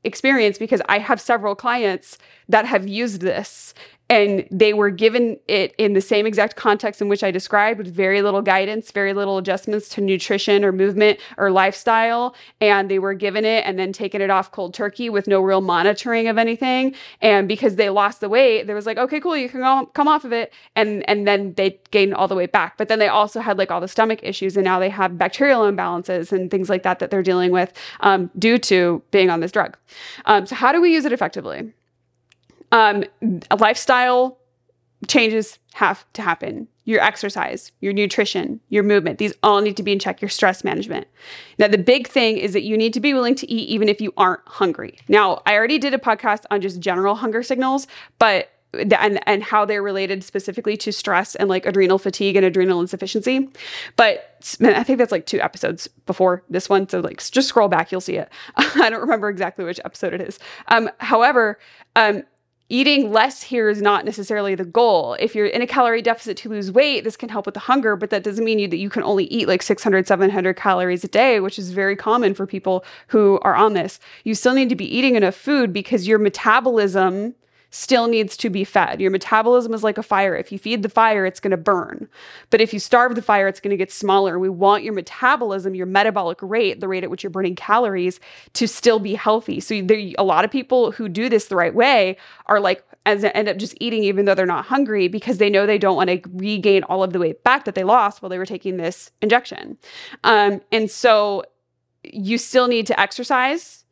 experience 0.03 0.59
because 0.59 0.83
I 0.89 0.99
have 0.99 1.21
several 1.21 1.55
clients 1.55 2.19
that 2.49 2.67
have 2.67 2.87
used 2.87 3.21
this 3.21 3.75
and 4.11 4.47
they 4.51 4.75
were 4.75 4.91
given 4.91 5.39
it 5.49 5.75
in 5.79 5.95
the 5.95 6.01
same 6.01 6.27
exact 6.27 6.57
context 6.57 7.01
in 7.01 7.09
which 7.09 7.25
I 7.25 7.31
described 7.31 7.79
with 7.79 7.93
very 7.93 8.21
little 8.21 8.43
guidance, 8.43 8.91
very 8.91 9.15
little 9.15 9.39
adjustments 9.39 9.89
to 9.91 10.03
nutrition 10.03 10.65
or 10.65 10.73
movement 10.73 11.19
or 11.39 11.51
lifestyle. 11.51 12.35
And 12.61 12.91
they 12.91 12.99
were 12.99 13.15
given 13.15 13.45
it 13.45 13.65
and 13.67 13.79
then 13.79 13.93
taken 13.93 14.21
it 14.21 14.29
off 14.29 14.53
cold 14.53 14.75
turkey 14.75 15.09
with 15.09 15.27
no 15.27 15.41
real 15.41 15.63
monitoring 15.63 16.29
of 16.29 16.37
anything. 16.37 16.95
And 17.23 17.49
because 17.49 17.77
they 17.77 17.89
lost 17.89 18.21
the 18.21 18.29
weight, 18.29 18.67
they 18.67 18.75
was 18.75 18.85
like, 18.85 18.99
okay, 18.99 19.21
cool, 19.21 19.37
you 19.37 19.49
can 19.49 19.61
go, 19.61 19.87
come 19.95 20.07
off 20.07 20.25
of 20.25 20.33
it. 20.33 20.53
And, 20.77 21.09
and 21.09 21.27
then 21.27 21.55
they 21.55 21.81
gained 21.91 22.15
all 22.15 22.29
the 22.29 22.35
weight 22.35 22.53
back. 22.53 22.77
But 22.77 22.89
then 22.89 22.99
they 22.99 23.09
also 23.09 23.41
had 23.41 23.57
like 23.57 23.71
all 23.71 23.81
the 23.81 23.89
stomach 23.89 24.21
issues 24.23 24.57
and 24.57 24.65
now 24.65 24.79
they 24.79 24.91
have 24.91 25.17
bacterial 25.17 25.63
imbalances 25.63 26.31
and 26.31 26.51
things 26.51 26.69
like 26.69 26.83
that 26.83 26.99
that 26.99 27.11
they're 27.11 27.23
dealing 27.23 27.53
with 27.53 27.73
um, 28.01 28.31
due 28.39 28.59
to 28.59 29.03
being 29.11 29.31
on 29.31 29.41
this 29.41 29.51
drug. 29.51 29.79
Um, 30.27 30.47
so, 30.47 30.55
how 30.55 30.73
do 30.73 30.81
we 30.81 30.93
use 30.93 31.05
it 31.05 31.13
effectively? 31.13 31.73
Um, 32.75 33.05
lifestyle 33.59 34.39
changes 35.07 35.59
have 35.75 36.05
to 36.15 36.23
happen. 36.23 36.69
Your 36.87 37.01
exercise, 37.01 37.73
your 37.81 37.95
nutrition, 37.95 38.61
your 38.69 38.83
movement, 38.83 39.19
these 39.19 39.33
all 39.43 39.63
need 39.63 39.77
to 39.79 39.83
be 39.83 39.93
in 39.93 39.99
check. 39.99 40.21
Your 40.21 40.29
stress 40.29 40.65
management. 40.65 41.07
Now, 41.59 41.69
the 41.69 41.79
big 41.79 42.09
thing 42.09 42.37
is 42.37 42.53
that 42.53 42.63
you 42.63 42.77
need 42.77 42.93
to 42.93 43.01
be 43.01 43.15
willing 43.15 43.37
to 43.37 43.51
eat 43.51 43.69
even 43.71 43.89
if 43.89 44.01
you 44.03 44.13
aren't 44.17 44.47
hungry. 44.47 44.99
Now, 45.09 45.41
I 45.47 45.55
already 45.55 45.79
did 45.79 45.95
a 45.95 45.99
podcast 45.99 46.45
on 46.51 46.61
just 46.61 46.81
general 46.81 47.15
hunger 47.15 47.43
signals, 47.43 47.87
but 48.19 48.51
and 48.75 49.21
and 49.27 49.43
how 49.43 49.65
they're 49.65 49.83
related 49.83 50.25
specifically 50.25 50.77
to 50.79 50.93
stress 50.93 51.37
and 51.37 51.49
like 51.49 51.65
adrenal 51.65 51.99
fatigue 51.99 52.37
and 52.37 52.45
adrenal 52.45 52.81
insufficiency. 52.81 53.49
But 53.97 54.43
I 54.61 54.83
think 54.83 54.99
that's 54.99 55.13
like 55.13 55.27
two 55.27 55.41
episodes 55.41 55.87
before 56.07 56.43
this 56.51 56.69
one, 56.69 56.89
so 56.89 57.01
like 57.01 57.23
just 57.31 57.49
scroll 57.49 57.69
back, 57.69 57.93
you'll 57.93 58.01
see 58.01 58.17
it. 58.17 58.29
I 58.57 58.91
don't 58.91 59.01
remember 59.01 59.29
exactly 59.29 59.65
which 59.65 59.81
episode 59.85 60.13
it 60.13 60.21
is. 60.21 60.39
Um, 60.69 60.91
however, 60.99 61.59
um, 61.97 62.25
eating 62.69 63.13
less 63.13 63.43
here 63.43 63.69
is 63.69 63.83
not 63.83 64.05
necessarily 64.05 64.55
the 64.55 64.65
goal. 64.65 65.17
If 65.21 65.35
you're 65.35 65.47
in 65.47 65.63
a 65.63 65.67
calorie 65.67 66.03
deficit 66.03 66.37
to 66.39 66.49
lose 66.49 66.73
weight, 66.73 67.05
this 67.05 67.17
can 67.17 67.29
help 67.29 67.47
with 67.47 67.55
the 67.55 67.61
hunger, 67.61 67.95
but 67.97 68.11
that 68.11 68.25
doesn't 68.25 68.45
mean 68.45 68.59
you, 68.59 68.69
that 68.69 68.79
you 68.79 68.89
can 68.89 69.03
only 69.03 69.25
eat 69.25 69.49
like 69.49 69.63
600, 69.63 70.07
700 70.07 70.57
calories 70.57 71.05
a 71.05 71.09
day, 71.09 71.41
which 71.41 71.59
is 71.59 71.73
very 71.73 71.97
common 71.97 72.35
for 72.35 72.47
people 72.47 72.85
who 73.09 73.39
are 73.43 73.55
on 73.55 73.75
this. 73.75 74.01
You 74.25 74.35
still 74.35 74.55
need 74.55 74.71
to 74.71 74.77
be 74.77 74.97
eating 74.97 75.15
enough 75.15 75.35
food 75.35 75.73
because 75.73 76.09
your 76.09 76.19
metabolism 76.19 77.35
still 77.75 78.07
needs 78.07 78.37
to 78.37 78.49
be 78.49 78.63
fed. 78.63 79.01
Your 79.01 79.11
metabolism 79.11 79.75
is 79.75 79.83
like 79.83 79.99
a 79.99 80.03
fire. 80.03 80.37
If 80.37 80.53
you 80.53 80.61
feed 80.61 80.85
the 80.85 80.89
fire, 80.89 81.27
it's 81.27 81.41
going 81.41 81.51
to 81.51 81.57
burn. 81.57 82.09
But 82.51 82.61
if 82.61 82.73
you 82.73 82.79
starve 82.79 83.17
the 83.17 83.23
fire, 83.23 83.49
it's 83.49 83.59
going 83.59 83.73
to 83.73 83.77
get 83.77 83.91
smaller. 83.91 84.39
We 84.39 84.49
want 84.49 84.85
your 84.85 84.93
metabolism, 84.93 85.75
your 85.75 85.87
metabolic 85.87 86.39
rate, 86.41 86.79
the 86.79 86.87
rate 86.87 87.03
at 87.03 87.11
which 87.11 87.25
you're 87.25 87.31
burning 87.31 87.57
calories, 87.57 88.21
to 88.53 88.69
still 88.69 89.01
be 89.01 89.15
healthy. 89.15 89.59
So 89.59 89.83
there, 89.83 89.99
a 90.17 90.23
lot 90.23 90.45
of 90.45 90.53
people 90.53 90.93
who 90.93 91.09
do 91.09 91.29
this 91.29 91.47
the 91.47 91.57
right 91.57 91.75
way 91.75 92.17
are 92.47 92.61
like 92.61 92.85
as 93.07 93.25
end 93.25 93.49
up 93.49 93.57
just 93.57 93.77
eating 93.81 94.05
even 94.05 94.25
though 94.25 94.37
they're 94.37 94.47
not 94.47 94.67
hungry 94.67 95.09
because 95.09 95.39
they 95.39 95.51
know 95.51 95.67
they 95.67 95.77
don't 95.77 95.97
want 95.97 96.11
to 96.11 96.21
regain 96.33 96.85
all 96.85 97.03
of 97.03 97.13
the 97.13 97.19
weight 97.19 97.43
back 97.43 97.65
that 97.65 97.75
they 97.75 97.85
lost 97.85 98.23
while 98.23 98.31
they 98.31 98.39
were 98.39 98.47
taking 98.47 98.77
this 98.77 99.11
injection. 99.21 99.77
Um, 100.23 100.61
and 100.71 100.89
so 100.89 101.45
you 102.05 102.39
still 102.39 102.69
need 102.69 102.87
to 102.87 103.01
exercise 103.01 103.84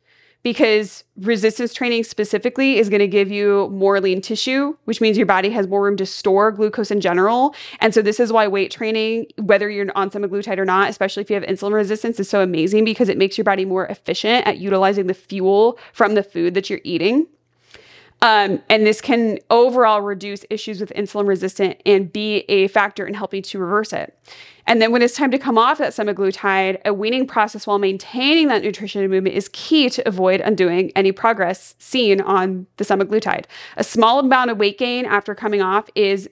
because 0.43 1.05
resistance 1.17 1.73
training 1.73 2.03
specifically 2.03 2.77
is 2.77 2.89
going 2.89 2.99
to 2.99 3.07
give 3.07 3.31
you 3.31 3.69
more 3.69 3.99
lean 4.01 4.21
tissue, 4.21 4.75
which 4.85 4.99
means 4.99 5.17
your 5.17 5.25
body 5.25 5.49
has 5.49 5.67
more 5.67 5.81
room 5.81 5.95
to 5.97 6.05
store 6.05 6.51
glucose 6.51 6.91
in 6.91 6.99
general. 6.99 7.55
And 7.79 7.93
so 7.93 8.01
this 8.01 8.19
is 8.19 8.31
why 8.31 8.47
weight 8.47 8.69
training, 8.69 9.27
whether 9.41 9.69
you're 9.69 9.87
on 9.95 10.09
semaglutide 10.09 10.57
or 10.57 10.65
not, 10.65 10.89
especially 10.89 11.21
if 11.21 11.29
you 11.29 11.35
have 11.35 11.43
insulin 11.43 11.73
resistance, 11.73 12.19
is 12.19 12.29
so 12.29 12.41
amazing 12.41 12.83
because 12.83 13.09
it 13.09 13.17
makes 13.17 13.37
your 13.37 13.45
body 13.45 13.63
more 13.63 13.87
efficient 13.87 14.45
at 14.45 14.57
utilizing 14.57 15.07
the 15.07 15.13
fuel 15.13 15.79
from 15.93 16.15
the 16.15 16.23
food 16.23 16.53
that 16.53 16.69
you're 16.69 16.81
eating. 16.83 17.27
Um, 18.21 18.61
and 18.69 18.85
this 18.85 19.01
can 19.01 19.39
overall 19.49 20.01
reduce 20.01 20.45
issues 20.49 20.79
with 20.79 20.93
insulin 20.95 21.27
resistant 21.27 21.81
and 21.85 22.11
be 22.11 22.45
a 22.49 22.67
factor 22.69 23.05
in 23.05 23.13
helping 23.13 23.41
to 23.43 23.59
reverse 23.59 23.91
it. 23.91 24.17
And 24.65 24.81
then 24.81 24.93
when 24.93 25.01
it's 25.01 25.15
time 25.15 25.31
to 25.31 25.37
come 25.37 25.57
off 25.57 25.77
that 25.79 25.91
semaglutide, 25.91 26.81
a 26.85 26.93
weaning 26.93 27.27
process 27.27 27.67
while 27.67 27.79
maintaining 27.79 28.47
that 28.47 28.63
nutrition 28.63 29.01
and 29.01 29.11
movement 29.11 29.35
is 29.35 29.49
key 29.51 29.89
to 29.89 30.07
avoid 30.07 30.39
undoing 30.39 30.91
any 30.95 31.11
progress 31.11 31.75
seen 31.79 32.21
on 32.21 32.65
the 32.77 32.85
semaglutide. 32.85 33.43
A 33.75 33.83
small 33.83 34.19
amount 34.19 34.51
of 34.51 34.57
weight 34.57 34.77
gain 34.77 35.05
after 35.05 35.35
coming 35.35 35.61
off 35.61 35.89
is 35.95 36.29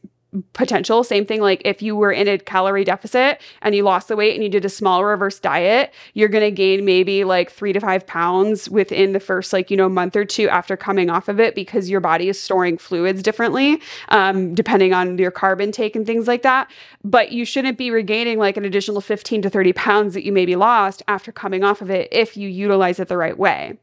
potential. 0.54 1.04
Same 1.04 1.26
thing 1.26 1.42
like 1.42 1.62
if 1.66 1.82
you 1.82 1.96
were 1.96 2.12
in 2.12 2.28
a 2.28 2.38
calorie 2.38 2.86
deficit 2.86 3.42
and 3.62 3.76
you 3.76 3.84
lost 3.84 4.08
the 4.08 4.16
weight 4.16 4.34
and 4.34 4.44
you 4.44 4.50
did 4.50 4.64
a 4.64 4.70
small 4.70 5.04
reverse 5.04 5.40
diet, 5.40 5.94
you're 6.14 6.30
going 6.30 6.44
to 6.44 6.52
gain 6.52 6.86
maybe 6.86 7.24
like 7.24 7.52
three 7.52 7.74
to 7.74 7.80
five 7.80 8.08
pounds 8.08 8.70
within 8.70 9.12
the 9.12 9.20
first 9.20 9.52
like, 9.52 9.70
you 9.70 9.76
know, 9.76 9.90
month 9.90 10.16
or 10.16 10.24
two 10.24 10.48
after 10.48 10.78
coming 10.78 11.10
off 11.10 11.28
of 11.28 11.40
it 11.40 11.54
because 11.54 11.90
your 11.90 12.00
body 12.00 12.30
is 12.30 12.42
storing 12.42 12.78
fluids 12.78 13.22
differently, 13.22 13.82
um, 14.10 14.54
depending 14.54 14.94
on 14.94 15.18
your 15.18 15.32
carb 15.32 15.62
intake 15.62 15.96
and 15.96 16.06
things 16.06 16.28
like 16.28 16.44
that. 16.44 16.72
But 17.04 17.32
you 17.34 17.44
shouldn't 17.44 17.78
be 17.78 17.92
regaining 17.92 18.38
like 18.38 18.56
an 18.56 18.64
additional 18.64 19.02
15 19.02 19.42
to 19.42 19.50
30 19.50 19.74
pounds 19.74 20.14
that 20.14 20.24
you 20.24 20.32
maybe 20.32 20.56
lost 20.56 21.04
after 21.08 21.32
coming 21.32 21.64
off 21.64 21.82
of 21.82 21.90
it 21.90 22.08
if 22.12 22.38
you 22.38 22.48
utilize 22.48 23.00
it 23.00 23.10
the 23.10 23.18
right 23.18 23.38
way. 23.38 23.78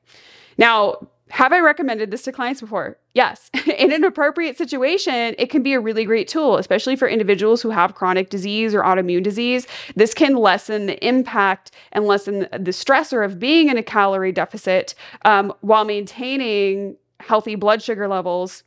Now, 0.57 1.09
have 1.31 1.53
I 1.53 1.61
recommended 1.61 2.11
this 2.11 2.23
to 2.23 2.33
clients 2.33 2.61
before? 2.61 2.99
Yes. 3.15 3.51
In 3.79 3.93
an 3.93 4.05
appropriate 4.05 4.57
situation, 4.57 5.35
it 5.39 5.51
can 5.51 5.63
be 5.63 5.73
a 5.73 5.81
really 5.81 6.05
great 6.05 6.29
tool, 6.29 6.57
especially 6.57 6.97
for 6.97 7.09
individuals 7.09 7.63
who 7.63 7.71
have 7.71 7.95
chronic 7.95 8.31
disease 8.31 8.75
or 8.75 8.83
autoimmune 8.83 9.23
disease. 9.23 9.67
This 9.95 10.15
can 10.15 10.37
lessen 10.37 10.87
the 10.87 11.07
impact 11.07 11.71
and 11.93 12.07
lessen 12.07 12.41
the 12.53 12.71
stressor 12.71 13.25
of 13.25 13.39
being 13.39 13.69
in 13.69 13.77
a 13.77 13.83
calorie 13.83 14.33
deficit 14.33 14.95
um, 15.25 15.53
while 15.61 15.85
maintaining 15.85 16.97
healthy 17.21 17.57
blood 17.57 17.83
sugar 17.83 18.09
levels 18.09 18.63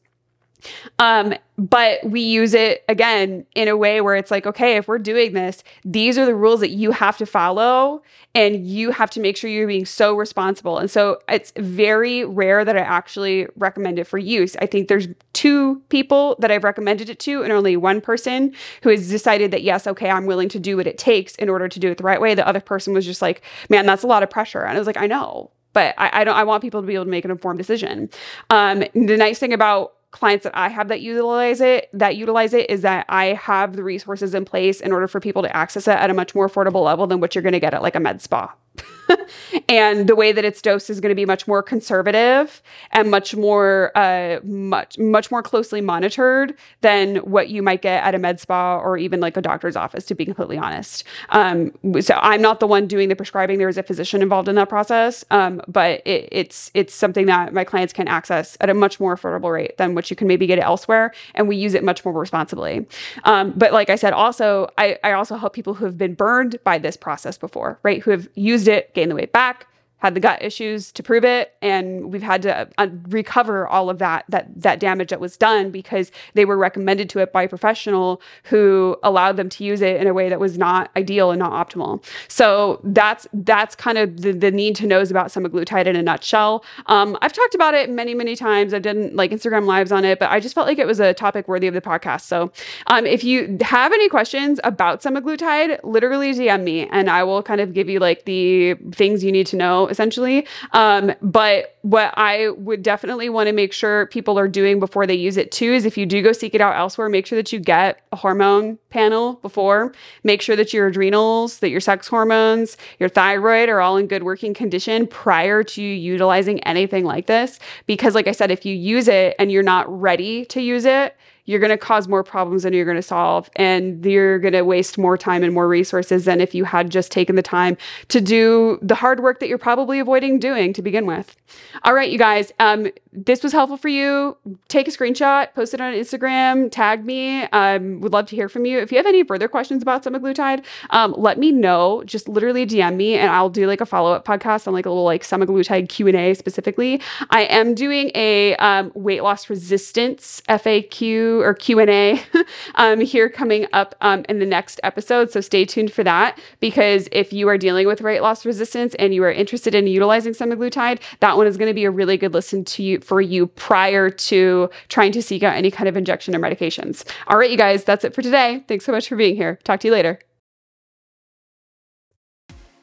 um, 0.99 1.33
but 1.57 2.03
we 2.03 2.21
use 2.21 2.53
it 2.53 2.83
again 2.89 3.45
in 3.53 3.67
a 3.67 3.77
way 3.77 4.01
where 4.01 4.15
it's 4.15 4.31
like, 4.31 4.47
okay, 4.47 4.77
if 4.77 4.87
we're 4.87 4.97
doing 4.97 5.33
this, 5.33 5.63
these 5.85 6.17
are 6.17 6.25
the 6.25 6.33
rules 6.33 6.59
that 6.61 6.71
you 6.71 6.91
have 6.91 7.17
to 7.17 7.25
follow, 7.25 8.01
and 8.33 8.65
you 8.65 8.91
have 8.91 9.09
to 9.11 9.19
make 9.19 9.37
sure 9.37 9.49
you're 9.49 9.67
being 9.67 9.85
so 9.85 10.15
responsible. 10.15 10.77
And 10.77 10.89
so 10.89 11.19
it's 11.27 11.51
very 11.57 12.25
rare 12.25 12.65
that 12.65 12.75
I 12.75 12.81
actually 12.81 13.47
recommend 13.57 13.99
it 13.99 14.05
for 14.05 14.17
use. 14.17 14.55
I 14.57 14.65
think 14.65 14.87
there's 14.87 15.07
two 15.33 15.81
people 15.89 16.35
that 16.39 16.49
I've 16.49 16.63
recommended 16.63 17.09
it 17.09 17.19
to, 17.19 17.43
and 17.43 17.51
only 17.51 17.77
one 17.77 18.01
person 18.01 18.53
who 18.83 18.89
has 18.89 19.09
decided 19.09 19.51
that, 19.51 19.61
yes, 19.61 19.85
okay, 19.85 20.09
I'm 20.09 20.25
willing 20.25 20.49
to 20.49 20.59
do 20.59 20.77
what 20.77 20.87
it 20.87 20.97
takes 20.97 21.35
in 21.35 21.49
order 21.49 21.67
to 21.67 21.79
do 21.79 21.91
it 21.91 21.97
the 21.97 22.03
right 22.03 22.21
way. 22.21 22.33
The 22.33 22.47
other 22.47 22.61
person 22.61 22.93
was 22.93 23.05
just 23.05 23.21
like, 23.21 23.43
man, 23.69 23.85
that's 23.85 24.03
a 24.03 24.07
lot 24.07 24.23
of 24.23 24.29
pressure. 24.29 24.61
And 24.61 24.75
I 24.75 24.79
was 24.79 24.87
like, 24.87 24.97
I 24.97 25.07
know. 25.07 25.51
But 25.73 25.95
I, 25.97 26.21
I 26.21 26.23
don't. 26.25 26.35
I 26.35 26.43
want 26.43 26.61
people 26.61 26.81
to 26.81 26.87
be 26.87 26.95
able 26.95 27.05
to 27.05 27.11
make 27.11 27.23
an 27.23 27.31
informed 27.31 27.57
decision. 27.57 28.09
Um, 28.49 28.83
the 28.93 29.15
nice 29.15 29.39
thing 29.39 29.53
about 29.53 29.93
clients 30.11 30.43
that 30.43 30.55
I 30.55 30.69
have 30.69 30.89
that 30.89 31.01
utilize 31.01 31.61
it 31.61 31.89
that 31.93 32.15
utilize 32.15 32.53
it 32.53 32.69
is 32.69 32.81
that 32.81 33.05
I 33.09 33.27
have 33.27 33.75
the 33.75 33.83
resources 33.83 34.33
in 34.33 34.45
place 34.45 34.81
in 34.81 34.91
order 34.91 35.07
for 35.07 35.19
people 35.19 35.41
to 35.41 35.55
access 35.55 35.87
it 35.87 35.91
at 35.91 36.09
a 36.09 36.13
much 36.13 36.35
more 36.35 36.47
affordable 36.47 36.83
level 36.83 37.07
than 37.07 37.19
what 37.19 37.33
you're 37.33 37.41
going 37.41 37.53
to 37.53 37.59
get 37.59 37.73
at 37.73 37.81
like 37.81 37.95
a 37.95 37.99
med 37.99 38.21
spa. 38.21 38.53
and 39.69 40.07
the 40.07 40.15
way 40.15 40.31
that 40.31 40.45
it's 40.45 40.61
dosed 40.61 40.89
is 40.89 40.99
going 40.99 41.09
to 41.09 41.15
be 41.15 41.25
much 41.25 41.47
more 41.47 41.61
conservative 41.61 42.61
and 42.91 43.11
much 43.11 43.35
more 43.35 43.91
uh, 43.95 44.39
much 44.43 44.97
much 44.97 45.29
more 45.29 45.43
closely 45.43 45.81
monitored 45.81 46.55
than 46.81 47.17
what 47.17 47.49
you 47.49 47.61
might 47.61 47.81
get 47.81 48.03
at 48.03 48.15
a 48.15 48.19
med 48.19 48.39
spa 48.39 48.77
or 48.77 48.97
even 48.97 49.19
like 49.19 49.35
a 49.35 49.41
doctor's 49.41 49.75
office 49.75 50.05
to 50.05 50.15
be 50.15 50.25
completely 50.25 50.57
honest. 50.57 51.03
Um, 51.29 51.71
so 51.99 52.17
i'm 52.21 52.41
not 52.41 52.59
the 52.59 52.67
one 52.67 52.87
doing 52.87 53.09
the 53.09 53.15
prescribing. 53.15 53.57
There 53.57 53.69
is 53.69 53.77
a 53.77 53.83
physician 53.83 54.21
involved 54.21 54.47
in 54.47 54.55
that 54.55 54.69
process 54.69 55.25
um, 55.31 55.61
but 55.67 56.01
it, 56.05 56.29
it's 56.31 56.71
it's 56.73 56.93
something 56.93 57.25
that 57.25 57.53
my 57.53 57.63
clients 57.63 57.93
can 57.93 58.07
access 58.07 58.57
at 58.61 58.69
a 58.69 58.73
much 58.73 58.99
more 58.99 59.15
affordable 59.15 59.51
rate 59.51 59.77
than 59.77 59.95
what 59.95 60.09
you 60.09 60.15
can 60.15 60.27
maybe 60.27 60.47
get 60.47 60.59
elsewhere 60.59 61.13
and 61.35 61.47
we 61.47 61.55
use 61.55 61.73
it 61.73 61.83
much 61.83 62.05
more 62.05 62.13
responsibly. 62.13 62.87
Um, 63.23 63.53
but 63.55 63.73
like 63.73 63.89
i 63.89 63.95
said 63.95 64.13
also 64.13 64.69
I, 64.77 64.97
I 65.03 65.11
also 65.13 65.35
help 65.35 65.53
people 65.53 65.73
who 65.73 65.85
have 65.85 65.97
been 65.97 66.13
burned 66.13 66.57
by 66.63 66.77
this 66.77 66.95
process 66.95 67.37
before 67.37 67.79
right? 67.83 68.01
Who 68.01 68.11
have 68.11 68.27
used 68.35 68.60
it 68.67 68.93
gain 68.93 69.09
the 69.09 69.15
weight 69.15 69.31
back, 69.31 69.67
had 70.01 70.15
the 70.15 70.19
gut 70.19 70.41
issues 70.41 70.91
to 70.91 71.03
prove 71.03 71.23
it 71.23 71.53
and 71.61 72.11
we've 72.11 72.23
had 72.23 72.41
to 72.41 72.67
uh, 72.77 72.87
recover 73.09 73.67
all 73.67 73.89
of 73.89 73.99
that 73.99 74.25
that 74.29 74.47
that 74.59 74.79
damage 74.79 75.09
that 75.09 75.19
was 75.19 75.37
done 75.37 75.71
because 75.71 76.11
they 76.33 76.43
were 76.43 76.57
recommended 76.57 77.09
to 77.09 77.19
it 77.19 77.31
by 77.31 77.43
a 77.43 77.49
professional 77.49 78.21
who 78.45 78.97
allowed 79.03 79.37
them 79.37 79.47
to 79.47 79.63
use 79.63 79.81
it 79.81 80.01
in 80.01 80.07
a 80.07 80.13
way 80.13 80.27
that 80.27 80.39
was 80.39 80.57
not 80.57 80.89
ideal 80.97 81.31
and 81.31 81.39
not 81.39 81.51
optimal. 81.51 82.03
So 82.27 82.81
that's 82.83 83.27
that's 83.31 83.75
kind 83.75 83.97
of 83.97 84.21
the, 84.21 84.31
the 84.31 84.51
need 84.51 84.75
to 84.77 84.87
knows 84.87 85.11
about 85.11 85.27
semaglutide 85.27 85.85
in 85.85 85.95
a 85.95 86.01
nutshell. 86.01 86.65
Um, 86.87 87.17
i've 87.21 87.33
talked 87.33 87.55
about 87.55 87.73
it 87.73 87.89
many 87.89 88.13
many 88.13 88.35
times. 88.35 88.73
I've 88.73 88.81
done 88.81 89.15
like 89.15 89.31
instagram 89.31 89.65
lives 89.65 89.91
on 89.91 90.03
it 90.03 90.19
but 90.19 90.29
i 90.31 90.39
just 90.39 90.55
felt 90.55 90.67
like 90.67 90.79
it 90.79 90.87
was 90.87 90.99
a 90.99 91.13
topic 91.13 91.47
worthy 91.47 91.67
of 91.67 91.73
the 91.73 91.81
podcast. 91.81 92.21
So 92.21 92.51
um, 92.87 93.05
if 93.05 93.23
you 93.23 93.57
have 93.61 93.93
any 93.93 94.09
questions 94.09 94.59
about 94.63 95.01
semaglutide 95.01 95.79
literally 95.83 96.31
dm 96.33 96.63
me 96.63 96.87
and 96.87 97.09
i 97.09 97.23
will 97.23 97.43
kind 97.43 97.61
of 97.61 97.73
give 97.73 97.89
you 97.89 97.99
like 97.99 98.25
the 98.25 98.75
things 98.91 99.23
you 99.23 99.31
need 99.31 99.47
to 99.47 99.55
know 99.55 99.90
essentially. 99.91 100.47
Um, 100.71 101.13
but 101.21 101.77
what 101.81 102.13
I 102.17 102.49
would 102.49 102.81
definitely 102.81 103.29
want 103.29 103.47
to 103.47 103.53
make 103.53 103.73
sure 103.73 104.07
people 104.07 104.39
are 104.39 104.47
doing 104.47 104.79
before 104.79 105.05
they 105.05 105.13
use 105.13 105.37
it 105.37 105.51
too 105.51 105.73
is 105.73 105.85
if 105.85 105.97
you 105.97 106.05
do 106.05 106.21
go 106.21 106.31
seek 106.31 106.55
it 106.55 106.61
out 106.61 106.75
elsewhere, 106.75 107.09
make 107.09 107.25
sure 107.25 107.35
that 107.35 107.51
you 107.51 107.59
get 107.59 108.01
a 108.11 108.15
hormone 108.15 108.79
panel 108.89 109.33
before. 109.33 109.93
Make 110.23 110.41
sure 110.41 110.55
that 110.55 110.73
your 110.73 110.87
adrenals, 110.87 111.59
that 111.59 111.69
your 111.69 111.79
sex 111.79 112.07
hormones, 112.07 112.77
your 112.99 113.09
thyroid 113.09 113.69
are 113.69 113.81
all 113.81 113.97
in 113.97 114.07
good 114.07 114.23
working 114.23 114.53
condition 114.53 115.05
prior 115.07 115.63
to 115.63 115.81
utilizing 115.81 116.59
anything 116.61 117.05
like 117.05 117.27
this. 117.27 117.59
Because, 117.85 118.15
like 118.15 118.27
I 118.27 118.31
said, 118.31 118.51
if 118.51 118.65
you 118.65 118.73
use 118.73 119.07
it 119.07 119.35
and 119.37 119.51
you're 119.51 119.63
not 119.63 119.87
ready 119.89 120.45
to 120.45 120.61
use 120.61 120.85
it, 120.85 121.15
you're 121.51 121.59
going 121.59 121.69
to 121.69 121.77
cause 121.77 122.07
more 122.07 122.23
problems 122.23 122.63
than 122.63 122.71
you're 122.71 122.85
going 122.85 122.95
to 122.95 123.01
solve. 123.01 123.49
And 123.57 124.05
you're 124.05 124.39
going 124.39 124.53
to 124.53 124.61
waste 124.61 124.97
more 124.97 125.17
time 125.17 125.43
and 125.43 125.53
more 125.53 125.67
resources 125.67 126.23
than 126.23 126.39
if 126.39 126.55
you 126.55 126.63
had 126.63 126.89
just 126.89 127.11
taken 127.11 127.35
the 127.35 127.41
time 127.41 127.77
to 128.07 128.21
do 128.21 128.79
the 128.81 128.95
hard 128.95 129.19
work 129.19 129.41
that 129.41 129.49
you're 129.49 129.57
probably 129.57 129.99
avoiding 129.99 130.39
doing 130.39 130.71
to 130.71 130.81
begin 130.81 131.05
with. 131.05 131.35
All 131.83 131.93
right, 131.93 132.09
you 132.09 132.17
guys, 132.17 132.53
um, 132.59 132.87
this 133.11 133.43
was 133.43 133.51
helpful 133.51 133.75
for 133.75 133.89
you. 133.89 134.37
Take 134.69 134.87
a 134.87 134.91
screenshot, 134.91 135.53
post 135.53 135.73
it 135.73 135.81
on 135.81 135.93
Instagram, 135.93 136.71
tag 136.71 137.05
me. 137.05 137.43
Um, 137.43 137.99
would 137.99 138.13
love 138.13 138.27
to 138.27 138.35
hear 138.35 138.47
from 138.47 138.65
you. 138.65 138.79
If 138.79 138.91
you 138.91 138.97
have 138.97 139.05
any 139.05 139.23
further 139.23 139.49
questions 139.49 139.81
about 139.81 140.03
semaglutide, 140.03 140.63
um, 140.91 141.13
let 141.17 141.37
me 141.37 141.51
know. 141.51 142.03
Just 142.05 142.29
literally 142.29 142.65
DM 142.65 142.95
me 142.95 143.15
and 143.15 143.29
I'll 143.29 143.49
do 143.49 143.67
like 143.67 143.81
a 143.81 143.85
follow 143.85 144.13
up 144.13 144.25
podcast 144.25 144.67
on 144.67 144.73
like 144.73 144.85
a 144.85 144.89
little 144.89 145.03
like 145.03 145.23
semaglutide 145.23 145.89
Q&A 145.89 146.33
specifically. 146.33 147.01
I 147.29 147.41
am 147.43 147.75
doing 147.75 148.11
a 148.15 148.55
um, 148.55 148.93
weight 148.95 149.23
loss 149.23 149.49
resistance 149.49 150.41
FAQ 150.47 151.40
or 151.41 151.53
Q&A 151.53 152.21
um, 152.75 153.01
here 153.01 153.29
coming 153.29 153.67
up 153.73 153.95
um, 154.01 154.25
in 154.29 154.39
the 154.39 154.45
next 154.45 154.79
episode. 154.83 155.31
So 155.31 155.41
stay 155.41 155.65
tuned 155.65 155.91
for 155.91 156.03
that 156.03 156.39
because 156.59 157.07
if 157.11 157.33
you 157.33 157.47
are 157.47 157.57
dealing 157.57 157.87
with 157.87 158.01
weight 158.01 158.21
loss 158.21 158.45
resistance 158.45 158.95
and 158.95 159.13
you 159.13 159.23
are 159.23 159.31
interested 159.31 159.75
in 159.75 159.87
utilizing 159.87 160.33
semaglutide, 160.33 160.99
that 161.19 161.37
one 161.37 161.47
is 161.47 161.57
going 161.57 161.69
to 161.69 161.73
be 161.73 161.85
a 161.85 161.91
really 161.91 162.17
good 162.17 162.33
listen 162.33 162.63
to 162.65 162.83
you 162.83 162.99
for 162.99 163.21
you 163.21 163.47
prior 163.47 164.09
to 164.09 164.69
trying 164.89 165.11
to 165.11 165.21
seek 165.21 165.43
out 165.43 165.55
any 165.55 165.71
kind 165.71 165.87
of 165.87 165.97
injection 165.97 166.35
or 166.35 166.39
medications. 166.39 167.03
All 167.27 167.37
right, 167.37 167.51
you 167.51 167.57
guys, 167.57 167.83
that's 167.83 168.03
it 168.03 168.13
for 168.13 168.21
today. 168.21 168.63
Thanks 168.67 168.85
so 168.85 168.91
much 168.91 169.07
for 169.07 169.15
being 169.15 169.35
here. 169.35 169.59
Talk 169.63 169.79
to 169.81 169.87
you 169.87 169.93
later. 169.93 170.19